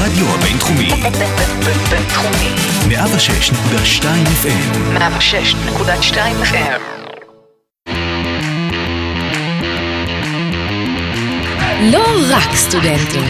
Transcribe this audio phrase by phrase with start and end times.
[0.00, 0.90] הרדיו הבינתחומי.
[1.90, 2.50] בינתחומי.
[2.88, 4.04] 106.2
[4.42, 4.98] FM.
[4.98, 6.80] 106.2 FM.
[11.92, 13.24] לא רק סטודנטים.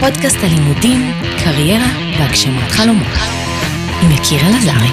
[0.00, 1.12] פודקאסט הלימודים,
[1.44, 1.88] קריירה
[2.18, 3.18] והגשמת חלומות.
[4.02, 4.90] עם יקיר אלעזרי.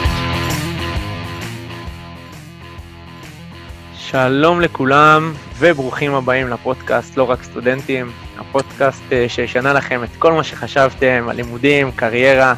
[3.98, 10.44] שלום לכולם וברוכים הבאים לפודקאסט לא רק סטודנטים, הפודקאסט אה, שישנה לכם את כל מה
[10.44, 12.54] שחשבתם על לימודים, קריירה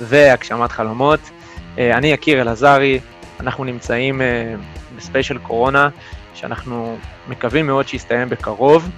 [0.00, 1.20] והגשמת חלומות.
[1.78, 3.00] אה, אני יקיר אלעזרי,
[3.40, 4.54] אנחנו נמצאים אה,
[4.96, 5.88] בספיישל קורונה
[6.34, 6.96] שאנחנו
[7.28, 8.90] מקווים מאוד שיסתיים בקרוב.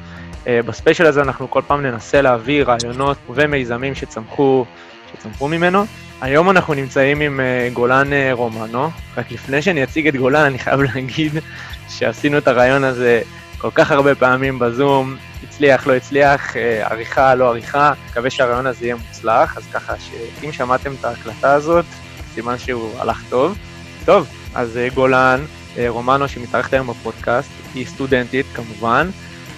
[0.49, 4.65] בספיישל הזה אנחנו כל פעם ננסה להביא רעיונות ומיזמים שצמחו,
[5.13, 5.85] שצמחו ממנו.
[6.21, 7.41] היום אנחנו נמצאים עם
[7.73, 11.33] גולן רומנו, רק לפני שאני אציג את גולן אני חייב להגיד
[11.88, 13.23] שעשינו את הרעיון הזה
[13.59, 18.84] כל כך הרבה פעמים בזום, הצליח, לא הצליח, אה, עריכה, לא עריכה, מקווה שהרעיון הזה
[18.84, 21.85] יהיה מוצלח, אז ככה שאם שמעתם את ההקלטה הזאת,
[22.35, 23.59] סימן שהוא הלך טוב.
[24.04, 25.40] טוב, אז אה, גולן,
[25.79, 29.09] אה, רומנו שמתארחת היום בפודקאסט, היא סטודנטית כמובן,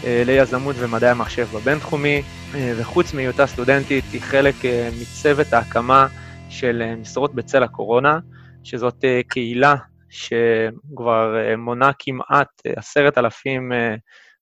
[0.05, 4.55] ליזמות ומדעי המחשב בבינתחומי, וחוץ מהיותה סטודנטית, היא חלק
[5.01, 6.07] מצוות ההקמה
[6.49, 8.19] של משרות בצל הקורונה,
[8.65, 9.75] שזאת קהילה
[10.11, 13.73] שכבר מונה כמעט עשרת אלפים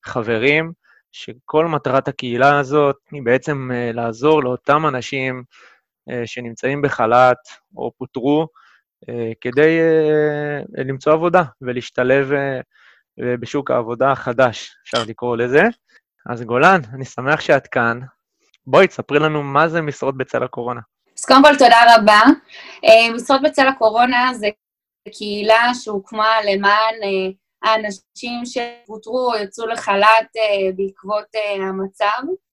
[0.04, 0.72] חברים,
[1.16, 5.42] שכל מטרת הקהילה הזאת היא בעצם אה, לעזור לאותם אנשים
[6.10, 7.38] אה, שנמצאים בחל"ת
[7.76, 8.48] או פוטרו,
[9.08, 9.78] אה, כדי
[10.78, 12.30] למצוא עבודה ולהשתלב
[13.40, 15.62] בשוק העבודה החדש, אפשר לקרוא לזה.
[16.30, 18.00] אז גולן, אני שמח שאת כאן.
[18.66, 20.80] בואי, תספרי לנו מה זה משרות בצל הקורונה.
[21.18, 22.20] אז קודם כל, תודה רבה.
[23.14, 24.46] משרות בצל הקורונה זה
[25.12, 26.94] קהילה שהוקמה למען
[27.66, 32.04] האנשים שפוטרו או יצאו לחל"ת אה, בעקבות אה, המצב.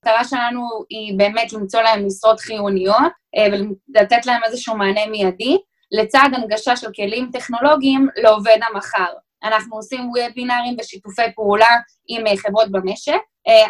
[0.06, 5.58] המטרה שלנו היא באמת למצוא להם משרות חיוניות אה, ולתת להם איזשהו מענה מיידי,
[5.92, 9.14] לצד הנגשה של כלים טכנולוגיים לעובד המחר.
[9.44, 11.68] אנחנו עושים וובינארים ושיתופי פעולה
[12.08, 13.20] עם חברות במשק,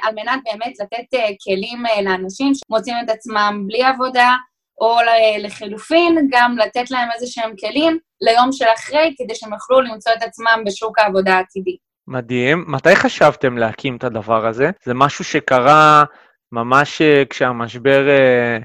[0.03, 4.35] על מנת באמת לתת כלים לאנשים שמוצאים את עצמם בלי עבודה,
[4.83, 4.97] או
[5.39, 10.23] לחילופין, גם לתת להם איזה שהם כלים ליום של אחרי, כדי שהם יוכלו למצוא את
[10.23, 11.77] עצמם בשוק העבודה העתידי.
[12.07, 12.65] מדהים.
[12.67, 14.69] מתי חשבתם להקים את הדבר הזה?
[14.85, 16.03] זה משהו שקרה
[16.51, 18.63] ממש אה, כשהמשבר uh,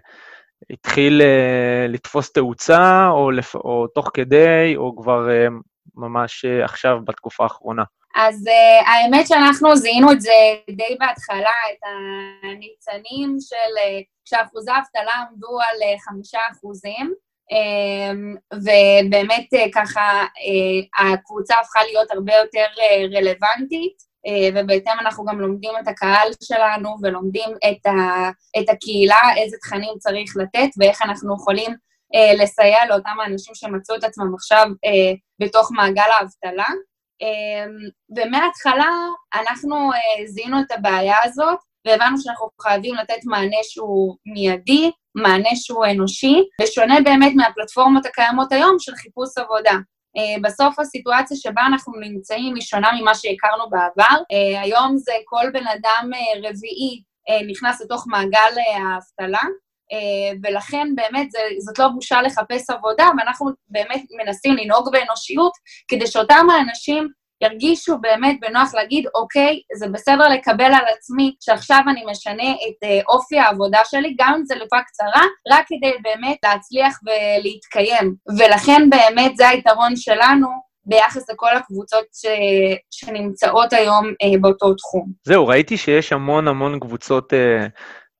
[0.70, 3.54] התחיל uh, לתפוס תאוצה, או, לפ...
[3.54, 5.52] או תוך כדי, או כבר uh,
[5.94, 7.82] ממש uh, עכשיו, בתקופה האחרונה?
[8.20, 10.32] אז uh, האמת שאנחנו זיהינו את זה
[10.70, 11.82] די בהתחלה, את
[12.42, 17.14] הניצנים של uh, כשאחוזי האבטלה עמדו על uh, חמישה אחוזים,
[17.52, 23.96] um, ובאמת uh, ככה uh, הקבוצה הפכה להיות הרבה יותר uh, רלוונטית,
[24.26, 28.30] uh, ובהתאם אנחנו גם לומדים את הקהל שלנו ולומדים את, ה,
[28.60, 34.04] את הקהילה, איזה תכנים צריך לתת ואיך אנחנו יכולים uh, לסייע לאותם האנשים שמצאו את
[34.04, 36.68] עצמם עכשיו uh, בתוך מעגל האבטלה.
[37.20, 37.76] אמ,
[38.16, 38.90] ומההתחלה
[39.34, 45.86] אנחנו אה, זיהינו את הבעיה הזאת, והבנו שאנחנו חייבים לתת מענה שהוא מיידי, מענה שהוא
[45.86, 49.74] אנושי, ושונה באמת מהפלטפורמות הקיימות היום של חיפוש עבודה.
[50.18, 54.16] Uh, בסוף הסיטואציה שבה אנחנו נמצאים היא שונה ממה שהכרנו בעבר.
[54.18, 57.02] Uh, היום זה כל בן אדם רביעי
[57.48, 59.42] נכנס לתוך מעגל האבטלה,
[60.42, 65.52] ולכן באמת זה, זאת לא בושה לחפש עבודה, ואנחנו באמת מנסים לנהוג באנושיות
[65.88, 67.08] כדי שאותם האנשים
[67.40, 73.00] ירגישו באמת בנוח להגיד, אוקיי, זה בסדר לקבל על עצמי שעכשיו אני משנה את אה,
[73.08, 75.22] אופי העבודה שלי, גם אם זה לתקופה קצרה,
[75.52, 78.14] רק כדי באמת להצליח ולהתקיים.
[78.38, 80.48] ולכן באמת זה היתרון שלנו
[80.84, 82.26] ביחס לכל הקבוצות ש...
[82.90, 85.12] שנמצאות היום אה, באותו תחום.
[85.24, 87.66] זהו, ראיתי שיש המון המון קבוצות אה,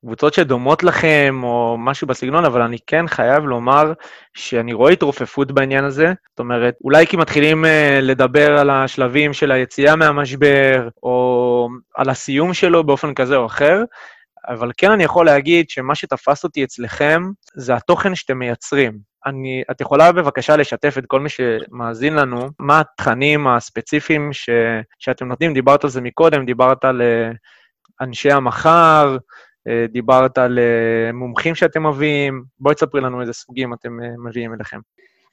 [0.04, 3.92] קבוצות שדומות לכם או משהו בסגנון, אבל אני כן חייב לומר
[4.34, 6.12] שאני רואה התרופפות בעניין הזה.
[6.30, 7.68] זאת אומרת, אולי כי מתחילים uh,
[8.02, 13.82] לדבר על השלבים של היציאה מהמשבר, או על הסיום שלו באופן כזה או אחר,
[14.48, 17.22] אבל כן אני יכול להגיד שמה שתפס אותי אצלכם
[17.54, 18.98] זה התוכן שאתם מייצרים.
[19.26, 24.50] אני, את יכולה בבקשה לשתף את כל מי שמאזין לנו, מה התכנים הספציפיים ש,
[24.98, 25.54] שאתם נותנים?
[25.54, 27.36] דיברת על זה מקודם, דיברת על uh,
[28.00, 29.16] אנשי המחר, אה,
[29.88, 34.78] דיברת על אה, מומחים שאתם מביאים, בואי תספרי לנו איזה סוגים אתם אה, מביאים אליכם.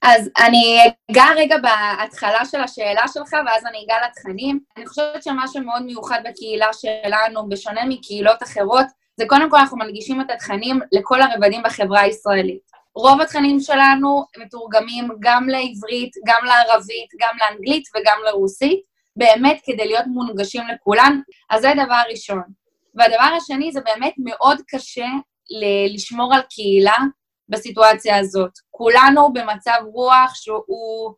[0.02, 0.78] אז אני
[1.12, 4.60] אגע רגע בהתחלה של השאלה שלך, ואז אני אגע לתכנים.
[4.78, 8.86] אני חושבת שמה שמאוד מיוחד בקהילה שלנו, בשונה מקהילות אחרות,
[9.18, 12.62] זה קודם כל אנחנו מנגישים את התכנים לכל הרבדים בחברה הישראלית.
[12.96, 18.80] רוב התכנים שלנו מתורגמים גם לעברית, גם לערבית, גם לאנגלית וגם לרוסית,
[19.16, 22.65] באמת כדי להיות מונגשים לכולן, אז זה דבר ראשון.
[22.96, 25.08] והדבר השני, זה באמת מאוד קשה
[25.50, 26.98] ל- לשמור על קהילה
[27.50, 28.52] בסיטואציה הזאת.
[28.72, 31.14] כולנו במצב רוח שהוא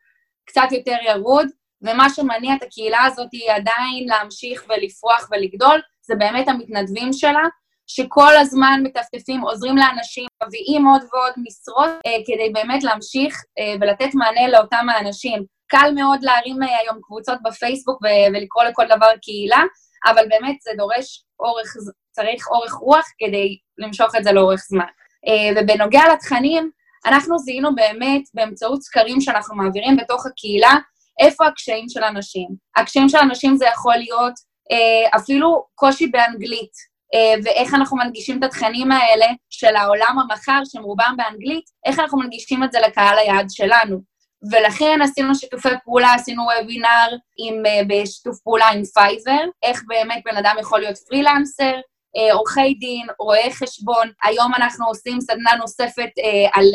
[0.46, 1.48] קצת יותר ירוד,
[1.82, 7.44] ומה שמניע את הקהילה הזאת היא עדיין להמשיך ולפרוח ולגדול, זה באמת המתנדבים שלה,
[7.88, 14.14] שכל הזמן מטפטפים, עוזרים לאנשים, מביאים עוד ועוד משרות אה, כדי באמת להמשיך אה, ולתת
[14.14, 15.46] מענה לאותם האנשים.
[15.68, 19.64] קל מאוד להרים אה, היום קבוצות בפייסבוק ו- ולקרוא לכל דבר קהילה,
[20.06, 21.74] אבל באמת זה דורש אורך,
[22.12, 24.86] צריך אורך רוח כדי למשוך את זה לאורך זמן.
[25.28, 26.72] אה, ובנוגע לתכנים,
[27.06, 30.74] אנחנו זיהינו באמת באמצעות סקרים שאנחנו מעבירים בתוך הקהילה,
[31.20, 32.48] איפה הקשיים של אנשים.
[32.76, 34.34] הקשיים של אנשים זה יכול להיות
[34.72, 36.72] אה, אפילו קושי באנגלית,
[37.14, 42.20] אה, ואיך אנחנו מנגישים את התכנים האלה של העולם המחר, שהם רובם באנגלית, איך אנחנו
[42.20, 44.17] מנגישים את זה לקהל היעד שלנו.
[44.52, 50.56] ולכן עשינו שיתופי פעולה, עשינו וובינר אה, בשיתוף פעולה עם פייבר, איך באמת בן אדם
[50.60, 51.74] יכול להיות פרילנסר,
[52.18, 54.08] אה, עורכי דין, רואי חשבון.
[54.24, 56.66] היום אנחנו עושים סדנה נוספת אה, על,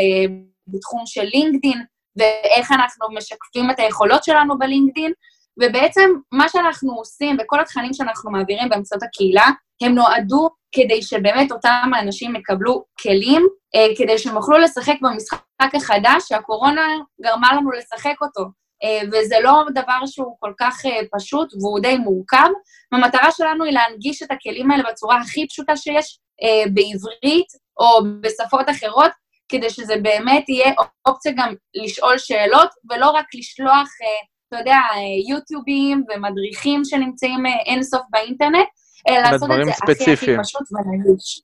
[0.67, 1.85] בתחום של לינקדין,
[2.17, 5.13] ואיך אנחנו משקפים את היכולות שלנו בלינקדין,
[5.63, 9.47] ובעצם מה שאנחנו עושים וכל התכנים שאנחנו מעבירים באמצעות הקהילה,
[9.85, 16.23] הם נועדו כדי שבאמת אותם האנשים יקבלו כלים, אה, כדי שהם יוכלו לשחק במשחק החדש
[16.29, 16.83] שהקורונה
[17.23, 18.43] גרמה לנו לשחק אותו.
[18.85, 22.49] אה, וזה לא דבר שהוא כל כך אה, פשוט והוא די מורכב.
[22.93, 27.47] המטרה שלנו היא להנגיש את הכלים האלה בצורה הכי פשוטה שיש, אה, בעברית
[27.81, 29.11] או בשפות אחרות,
[29.49, 30.73] כדי שזה באמת יהיה
[31.09, 37.53] אופציה גם לשאול שאלות, ולא רק לשלוח, אה, אתה יודע, אה, יוטיובים ומדריכים שנמצאים אה,
[37.67, 38.69] אינסוף באינטרנט,
[39.09, 40.37] לעשות את זה הכי הכי.
[40.43, 41.43] פשוט ונגיש.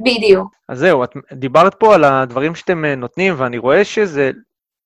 [0.00, 0.54] בדיוק.
[0.68, 4.30] אז זהו, את דיברת פה על הדברים שאתם אה, נותנים, ואני רואה שזה,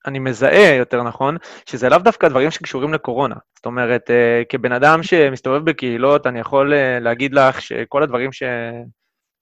[0.07, 1.37] אני מזהה, יותר נכון,
[1.67, 3.35] שזה לאו דווקא דברים שקשורים לקורונה.
[3.57, 8.43] זאת אומרת, אה, כבן אדם שמסתובב בקהילות, אני יכול אה, להגיד לך שכל הדברים ש...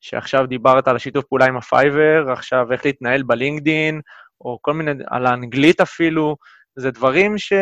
[0.01, 4.01] שעכשיו דיברת על השיתוף פעולה עם הפייבר, עכשיו איך להתנהל בלינקדין,
[4.41, 6.37] או כל מיני, על האנגלית אפילו,
[6.77, 7.53] זה דברים ש...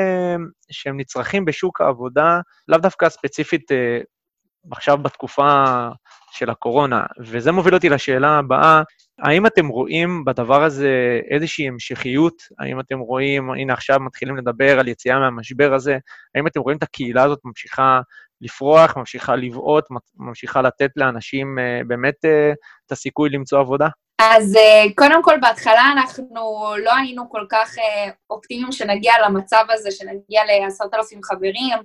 [0.71, 4.01] שהם נצרכים בשוק העבודה, לאו דווקא ספציפית אה,
[4.71, 5.65] עכשיו בתקופה
[6.31, 7.03] של הקורונה.
[7.21, 8.83] וזה מוביל אותי לשאלה הבאה,
[9.19, 12.35] האם אתם רואים בדבר הזה איזושהי המשכיות?
[12.59, 15.99] האם אתם רואים, הנה עכשיו מתחילים לדבר על יציאה מהמשבר הזה,
[16.35, 18.01] האם אתם רואים את הקהילה הזאת ממשיכה
[18.41, 19.85] לפרוח, ממשיכה לבעוט,
[20.17, 22.53] ממשיכה לתת לאנשים אה, באמת אה,
[22.87, 23.89] את הסיכוי למצוא עבודה?
[24.19, 26.29] אז אה, קודם כל, בהתחלה אנחנו
[26.85, 27.75] לא היינו כל כך
[28.31, 31.79] אופטימיים שנגיע למצב הזה, שנגיע לעשרת אלפים חברים,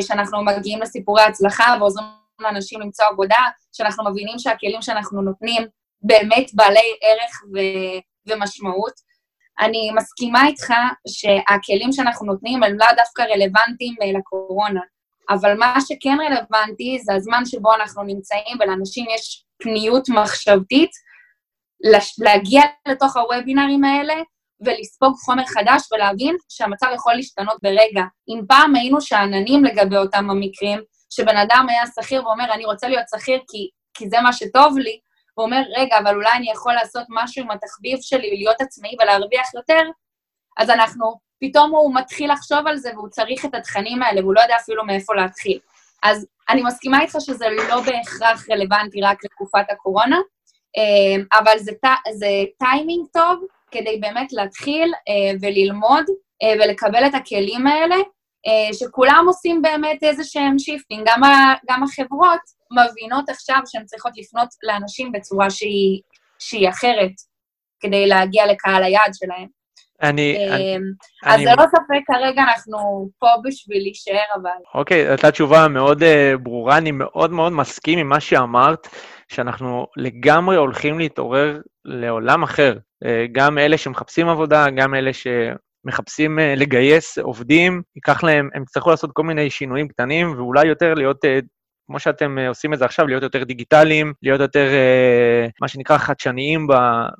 [0.00, 2.06] שאנחנו מגיעים לסיפורי הצלחה ועוזרים
[2.40, 3.36] לאנשים למצוא עבודה,
[3.72, 5.62] שאנחנו מבינים שהכלים שאנחנו נותנים
[6.02, 8.92] באמת בעלי ערך ו- ומשמעות.
[9.60, 10.72] אני מסכימה איתך
[11.08, 14.80] שהכלים שאנחנו נותנים הם לאו דווקא רלוונטיים אה, לקורונה,
[15.30, 20.90] אבל מה שכן רלוונטי זה הזמן שבו אנחנו נמצאים ולאנשים יש פניות מחשבתית,
[22.18, 24.14] להגיע לתוך הוובינרים האלה
[24.60, 28.02] ולספוג חומר חדש ולהבין שהמצב יכול להשתנות ברגע.
[28.28, 30.80] אם פעם היינו שאננים לגבי אותם המקרים,
[31.10, 35.00] שבן אדם היה שכיר ואומר, אני רוצה להיות שכיר כי, כי זה מה שטוב לי,
[35.34, 39.54] הוא אומר, רגע, אבל אולי אני יכול לעשות משהו עם התחביב שלי, להיות עצמאי ולהרוויח
[39.54, 39.82] יותר,
[40.58, 44.40] אז אנחנו, פתאום הוא מתחיל לחשוב על זה והוא צריך את התכנים האלה, והוא לא
[44.40, 45.58] יודע אפילו מאיפה להתחיל.
[46.02, 50.16] אז אני מסכימה איתך שזה לא בהכרח רלוונטי רק לתקופת הקורונה,
[50.76, 51.72] אה, אבל זה,
[52.12, 52.26] זה
[52.58, 56.04] טיימינג טוב כדי באמת להתחיל אה, וללמוד
[56.42, 57.96] אה, ולקבל את הכלים האלה,
[58.46, 61.06] אה, שכולם עושים באמת איזה שהם shifting.
[61.06, 61.20] גם,
[61.70, 62.40] גם החברות
[62.72, 66.00] מבינות עכשיו שהן צריכות לפנות לאנשים בצורה שהיא,
[66.38, 67.12] שהיא אחרת,
[67.80, 69.59] כדי להגיע לקהל היעד שלהם.
[70.02, 70.48] אני...
[70.50, 70.76] אני...
[70.76, 70.82] אמ,
[71.24, 74.50] אז ללא ספק כרגע אנחנו פה בשביל להישאר, אבל...
[74.74, 78.88] אוקיי, הייתה תשובה מאוד uh, ברורה, אני מאוד מאוד מסכים עם מה שאמרת,
[79.28, 82.76] שאנחנו לגמרי הולכים להתעורר לעולם אחר.
[83.04, 88.90] Uh, גם אלה שמחפשים עבודה, גם אלה שמחפשים uh, לגייס עובדים, ייקח להם, הם יצטרכו
[88.90, 91.24] לעשות כל מיני שינויים קטנים, ואולי יותר להיות,
[91.90, 95.98] כמו שאתם uh, עושים את זה עכשיו, להיות יותר דיגיטליים, להיות יותר, uh, מה שנקרא,
[95.98, 96.66] חדשניים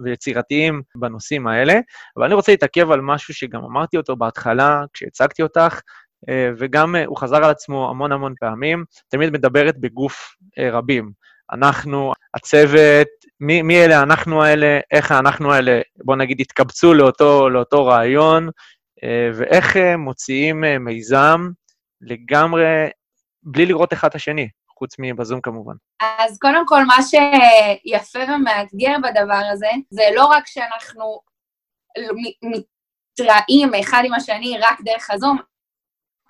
[0.05, 1.75] ויצירתיים בנושאים האלה.
[2.17, 5.81] אבל אני רוצה להתעכב על משהו שגם אמרתי אותו בהתחלה, כשהצגתי אותך,
[6.29, 11.11] אה, וגם אה, הוא חזר על עצמו המון המון פעמים, תמיד מדברת בגוף אה, רבים.
[11.53, 13.09] אנחנו, הצוות,
[13.41, 18.49] מי, מי אלה האנחנו האלה, איך האנחנו האלה, בוא נגיד, התקבצו לאותו, לאותו רעיון,
[19.05, 21.41] אה, ואיך אה, מוציאים אה, מיזם
[22.01, 22.65] לגמרי,
[23.43, 24.49] בלי לראות אחד את השני,
[24.81, 25.75] חוץ מבזום כמובן.
[26.19, 31.21] אז קודם כל, מה שיפה ומאתגר בדבר הזה, זה לא רק שאנחנו
[32.43, 35.39] מתראים אחד עם השני רק דרך הזום,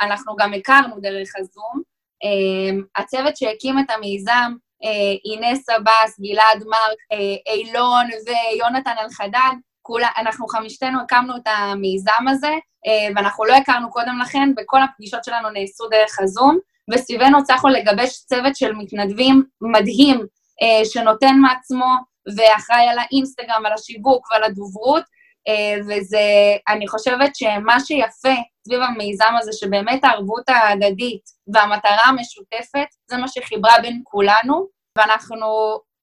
[0.00, 1.82] אנחנו גם הכרנו דרך הזום.
[2.22, 4.52] אמ, הצוות שהקים את המיזם
[4.84, 12.28] אה, אינס עבאס, גלעד מרק, אה, אילון ויונתן אלחדד, כולה, אנחנו חמישתנו הקמנו את המיזם
[12.28, 12.54] הזה,
[12.86, 16.58] אה, ואנחנו לא הכרנו קודם לכן, וכל הפגישות שלנו נעשו דרך הזום,
[16.92, 20.20] וסביבנו הצלחנו לגבש צוות של מתנדבים מדהים,
[20.62, 21.94] אה, שנותן מעצמו
[22.36, 25.04] ואחראי על האינסטגרם, על השיווק ועל הדוברות,
[25.48, 26.20] אה, וזה,
[26.68, 31.22] אני חושבת שמה שיפה סביב המיזם הזה, שבאמת הערבות ההדדית
[31.54, 34.66] והמטרה המשותפת, זה מה שחיברה בין כולנו,
[34.98, 35.46] ואנחנו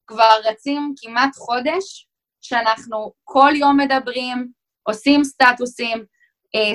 [0.08, 2.08] כבר רצים כמעט חודש,
[2.42, 4.48] שאנחנו כל יום מדברים,
[4.84, 6.06] עושים סטטוסים,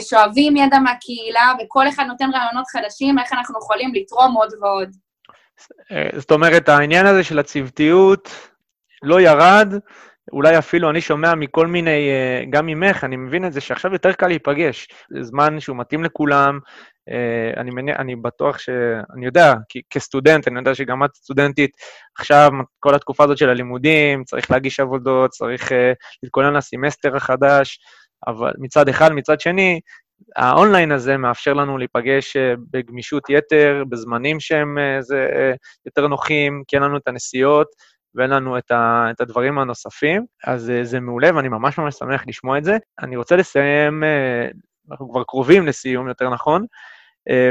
[0.01, 4.91] שואבים ידע מהקהילה, וכל אחד נותן רעיונות חדשים, איך אנחנו יכולים לתרום עוד ועוד.
[5.93, 8.31] אה, זאת אומרת, העניין הזה של הצוותיות
[9.03, 9.75] לא ירד,
[10.33, 14.13] אולי אפילו אני שומע מכל מיני, אה, גם ממך, אני מבין את זה שעכשיו יותר
[14.13, 14.89] קל להיפגש.
[15.11, 16.59] זה זמן שהוא מתאים לכולם,
[17.11, 18.69] אה, אני, מניע, אני בטוח ש...
[19.17, 19.55] אני יודע,
[19.91, 21.71] כסטודנט, אני יודע שגם את סטודנטית,
[22.19, 22.51] עכשיו,
[22.81, 25.73] כל התקופה הזאת של הלימודים, צריך להגיש עבודות, צריך
[26.23, 27.79] להתכונן לסמסטר החדש,
[28.27, 29.81] אבל מצד אחד, מצד שני,
[30.37, 36.63] האונליין הזה מאפשר לנו להיפגש uh, בגמישות יתר, בזמנים שהם uh, זה, uh, יותר נוחים,
[36.69, 37.69] כי אין לנו את הנסיעות
[38.15, 42.59] ואין לנו את, ה, את הדברים הנוספים, אז זה מעולה ואני ממש ממש שמח לשמוע
[42.59, 42.77] את זה.
[43.03, 44.03] אני רוצה לסיים,
[44.91, 46.67] אנחנו כבר קרובים לסיום, יותר נכון,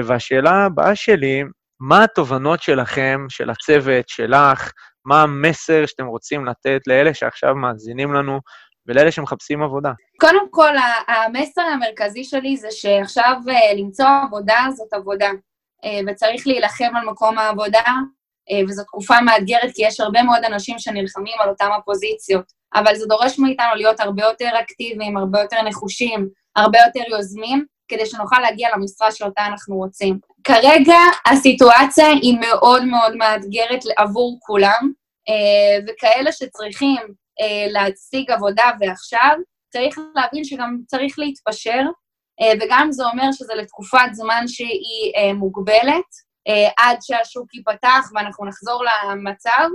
[0.04, 1.44] והשאלה הבאה שלי,
[1.80, 4.72] מה התובנות שלכם, של הצוות, שלך,
[5.06, 8.40] מה המסר שאתם רוצים לתת לאלה שעכשיו מאזינים לנו
[8.92, 9.92] ולאלה שמחפשים עבודה?
[10.20, 10.74] קודם כל,
[11.08, 15.30] המסר המרכזי שלי זה שעכשיו אה, למצוא עבודה זאת עבודה,
[15.86, 17.84] אה, וצריך להילחם על מקום העבודה,
[18.52, 22.46] אה, וזו תקופה מאתגרת, כי יש הרבה מאוד אנשים שנלחמים על אותן הפוזיציות,
[22.76, 28.06] אבל זה דורש מאיתנו להיות הרבה יותר אקטיביים, הרבה יותר נחושים, הרבה יותר יוזמים, כדי
[28.06, 30.20] שנוכל להגיע למשרה שאותה אנחנו רוצים.
[30.44, 34.92] כרגע הסיטואציה היא מאוד מאוד מאתגרת עבור כולם,
[35.88, 36.98] וכאלה שצריכים
[37.70, 39.36] להשיג עבודה ועכשיו,
[39.74, 41.82] צריך להבין שגם צריך להתפשר,
[42.62, 46.10] וגם זה אומר שזה לתקופת זמן שהיא מוגבלת,
[46.78, 49.70] עד שהשוק ייפתח ואנחנו נחזור למצב.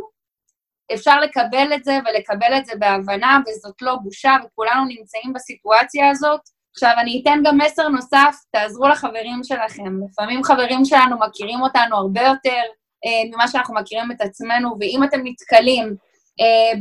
[0.95, 6.41] אפשר לקבל את זה ולקבל את זה בהבנה, וזאת לא בושה, וכולנו נמצאים בסיטואציה הזאת.
[6.75, 10.05] עכשיו, אני אתן גם מסר נוסף, תעזרו לחברים שלכם.
[10.11, 12.63] לפעמים חברים שלנו מכירים אותנו הרבה יותר
[13.07, 15.95] אה, ממה שאנחנו מכירים את עצמנו, ואם אתם נתקלים אה,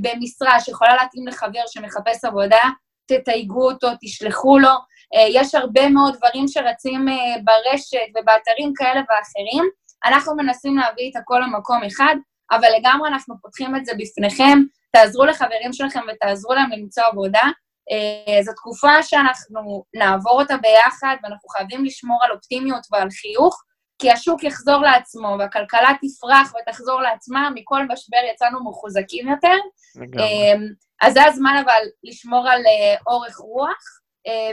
[0.02, 2.62] במשרה שיכולה להתאים לחבר שמחפש עבודה,
[3.08, 4.76] תתייגו אותו, תשלחו לו.
[5.16, 9.64] אה, יש הרבה מאוד דברים שרצים אה, ברשת ובאתרים כאלה ואחרים.
[10.06, 12.16] אנחנו מנסים להביא את הכל למקום אחד,
[12.52, 14.60] אבל לגמרי אנחנו פותחים את זה בפניכם.
[14.94, 17.44] תעזרו לחברים שלכם ותעזרו להם למצוא עבודה.
[17.92, 23.64] אה, זו תקופה שאנחנו נעבור אותה ביחד, ואנחנו חייבים לשמור על אופטימיות ועל חיוך,
[24.00, 29.58] כי השוק יחזור לעצמו והכלכלה תפרח ותחזור לעצמה, מכל משבר יצאנו מחוזקים יותר.
[29.96, 30.54] לגמרי.
[31.02, 32.62] אז זה הזמן אבל לשמור על
[33.08, 34.00] אורך רוח,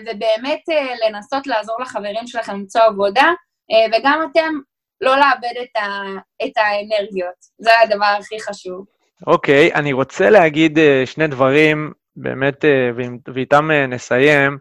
[0.02, 0.61] ובאמת
[1.06, 3.30] לנסות לעזור לחברים שלכם למצוא עבודה,
[3.92, 4.54] וגם אתם
[5.00, 5.88] לא לאבד את, ה,
[6.44, 7.34] את האנרגיות.
[7.58, 8.84] זה הדבר הכי חשוב.
[9.26, 12.64] אוקיי, okay, אני רוצה להגיד שני דברים, באמת,
[13.34, 14.58] ואיתם נסיים.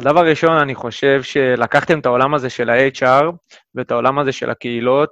[0.00, 3.24] הדבר הראשון, אני חושב שלקחתם את העולם הזה של ה-HR
[3.74, 5.10] ואת העולם הזה של הקהילות,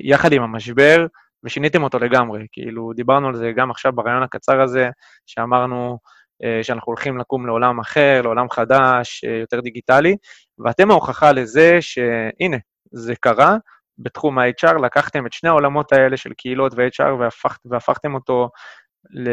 [0.00, 1.06] יחד עם המשבר,
[1.44, 2.46] ושיניתם אותו לגמרי.
[2.52, 4.90] כאילו, דיברנו על זה גם עכשיו ברעיון הקצר הזה,
[5.26, 5.98] שאמרנו
[6.62, 10.16] שאנחנו הולכים לקום לעולם אחר, לעולם חדש, יותר דיגיטלי,
[10.58, 12.56] ואתם ההוכחה לזה שהנה,
[12.92, 13.56] זה קרה,
[13.98, 18.50] בתחום ה-HR, לקחתם את שני העולמות האלה של קהילות ו-HR והפכ, והפכתם אותו,
[19.10, 19.28] ל,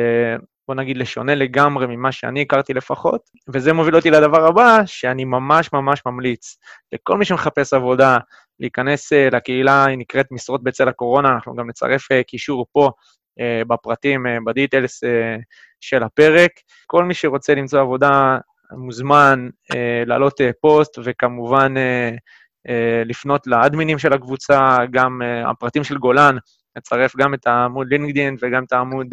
[0.68, 3.22] בוא נגיד, לשונה לגמרי ממה שאני הכרתי לפחות,
[3.54, 6.58] וזה מוביל אותי לדבר הבא, שאני ממש ממש ממליץ
[6.94, 8.18] לכל מי שמחפש עבודה,
[8.60, 12.90] להיכנס uh, לקהילה, היא נקראת משרות בצל הקורונה, אנחנו גם נצרף uh, קישור פה
[13.40, 15.04] uh, בפרטים, בדיטלס
[15.82, 16.52] של הפרק.
[16.88, 18.38] כל מי שרוצה למצוא עבודה
[18.72, 19.50] מוזמן
[20.06, 21.74] להעלות uh, פוסט, וכמובן
[23.06, 26.38] לפנות לאדמינים של הקבוצה, גם הפרטים של גולן,
[26.78, 29.08] נצרף גם את העמוד לינקדאין וגם את העמוד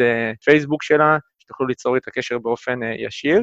[0.44, 1.18] פייסבוק שלה,
[1.50, 3.40] שתוכלו ליצור את הקשר באופן uh, ישיר.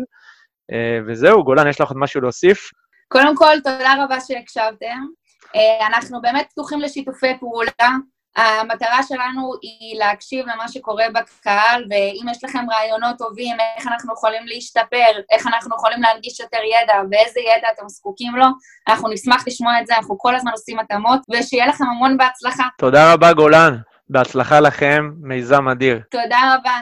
[0.72, 0.76] Uh,
[1.08, 2.72] וזהו, גולן, יש לך עוד משהו להוסיף?
[3.08, 5.00] קודם כל, תודה רבה שהקשבתם.
[5.46, 7.90] Uh, אנחנו באמת פתוחים לשיתופי פעולה.
[8.36, 14.46] המטרה שלנו היא להקשיב למה שקורה בקהל, ואם יש לכם רעיונות טובים, איך אנחנו יכולים
[14.46, 18.46] להשתפר, איך אנחנו יכולים להנגיש יותר ידע, ואיזה ידע אתם זקוקים לו,
[18.88, 22.64] אנחנו נשמח לשמוע את זה, אנחנו כל הזמן עושים התאמות, ושיהיה לכם המון בהצלחה.
[22.78, 23.78] תודה רבה, גולן.
[24.10, 26.02] בהצלחה לכם, מיזם אדיר.
[26.12, 26.80] תודה רבה.